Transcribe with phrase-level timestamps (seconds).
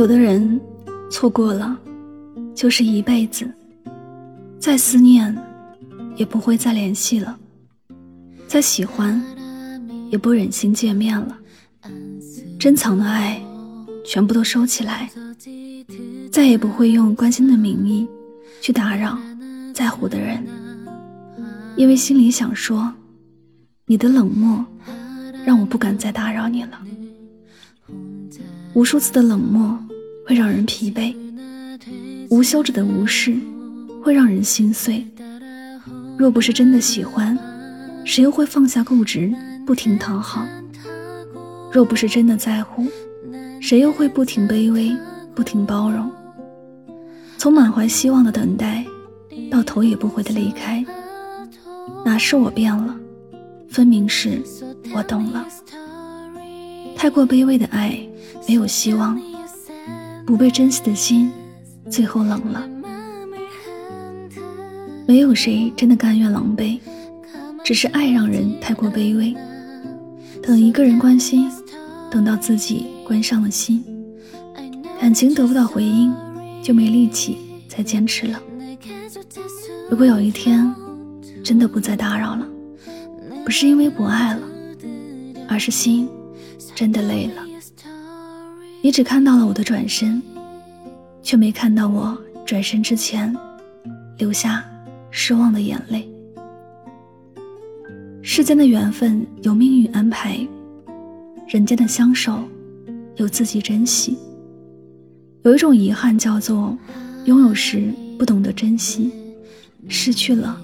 [0.00, 0.58] 有的人
[1.10, 1.78] 错过了，
[2.54, 3.44] 就是一辈子；
[4.58, 5.36] 再思念，
[6.16, 7.36] 也不会再联系了；
[8.48, 9.22] 再喜欢，
[10.10, 11.36] 也不忍心见面了。
[12.58, 13.42] 珍藏的爱，
[14.02, 15.10] 全部都收起来，
[16.32, 18.08] 再也不会用关心的名义
[18.62, 19.18] 去打扰
[19.74, 20.42] 在乎的人，
[21.76, 22.90] 因为心里想说，
[23.84, 24.64] 你的冷漠
[25.44, 26.80] 让我不敢再打扰你了。
[28.72, 29.76] 无数次的冷漠
[30.30, 31.12] 会让人疲惫，
[32.30, 33.36] 无休止的无视
[34.00, 35.04] 会让人心碎。
[36.16, 37.36] 若不是真的喜欢，
[38.04, 39.34] 谁又会放下固执，
[39.66, 40.46] 不停讨好？
[41.72, 42.86] 若不是真的在乎，
[43.60, 44.96] 谁又会不停卑微，
[45.34, 46.08] 不停包容？
[47.36, 48.84] 从满怀希望的等待，
[49.50, 50.84] 到头也不回的离开，
[52.04, 52.96] 哪是我变了，
[53.68, 54.40] 分明是
[54.94, 55.44] 我懂了。
[56.96, 57.98] 太过卑微的爱。
[58.48, 59.20] 没有希望，
[60.30, 61.28] 不被珍惜的心，
[61.90, 62.64] 最后冷了。
[65.04, 66.78] 没有谁真的甘愿狼狈，
[67.64, 69.34] 只是爱让人太过卑微。
[70.40, 71.50] 等一个人关心，
[72.12, 73.84] 等到自己关上了心，
[75.00, 76.14] 感情得不到回应，
[76.62, 77.36] 就没力气
[77.66, 78.40] 再坚持了。
[79.90, 80.72] 如果有一天
[81.42, 82.46] 真的不再打扰了，
[83.44, 84.42] 不是因为不爱了，
[85.48, 86.08] 而是心
[86.72, 87.49] 真的累了。
[88.82, 90.22] 你只看到了我的转身，
[91.22, 93.34] 却没看到我转身之前
[94.16, 94.64] 留下
[95.10, 96.08] 失望的眼泪。
[98.22, 100.38] 世间的缘分有命运安排，
[101.46, 102.42] 人间的相守
[103.16, 104.16] 有自己珍惜。
[105.42, 106.76] 有一种遗憾叫做
[107.26, 109.12] 拥有时不懂得珍惜，
[109.88, 110.58] 失去了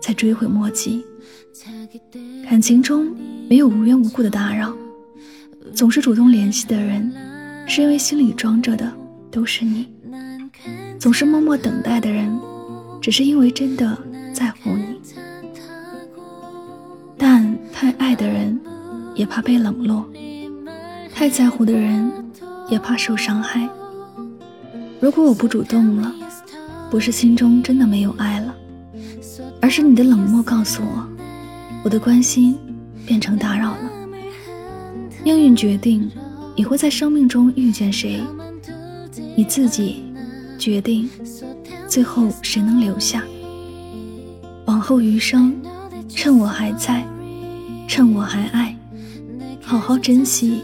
[0.00, 1.04] 才追悔莫及。
[2.48, 3.14] 感情中
[3.50, 4.74] 没有无缘无故的打扰，
[5.74, 7.12] 总是主动联系的人。
[7.70, 8.92] 是因为心里装着的
[9.30, 9.86] 都是你，
[10.98, 12.36] 总是默默等待的人，
[13.00, 13.96] 只是因为真的
[14.34, 15.00] 在乎你。
[17.16, 18.58] 但太爱的人，
[19.14, 20.04] 也怕被冷落；
[21.14, 22.12] 太在乎的人，
[22.68, 23.68] 也怕受伤害。
[24.98, 26.12] 如果我不主动了，
[26.90, 28.52] 不是心中真的没有爱了，
[29.62, 31.06] 而是你的冷漠告诉我，
[31.84, 32.58] 我的关心
[33.06, 33.90] 变成打扰了。
[35.22, 36.10] 命运决定。
[36.60, 38.20] 你会在生命中遇见谁？
[39.34, 40.04] 你自己
[40.58, 41.08] 决定，
[41.88, 43.24] 最后谁能留下？
[44.66, 45.56] 往后余生，
[46.06, 47.02] 趁我还在，
[47.88, 48.76] 趁我还爱，
[49.62, 50.62] 好好珍惜，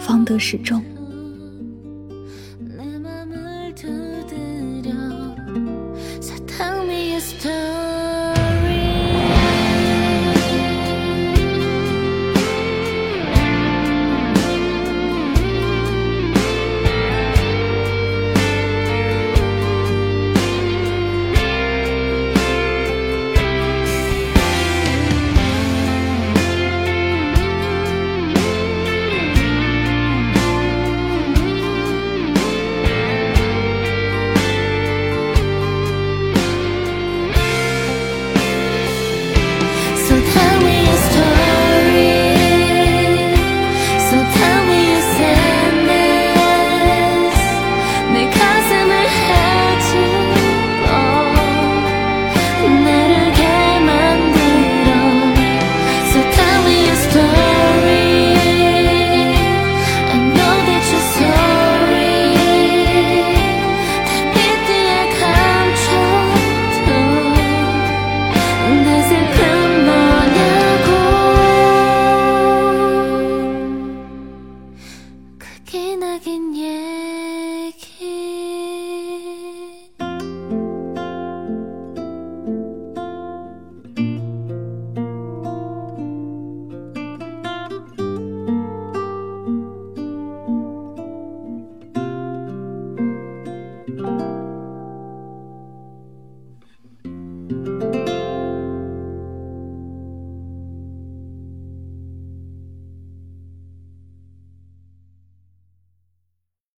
[0.00, 0.82] 方得始终。